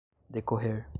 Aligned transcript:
decorrer 0.29 0.87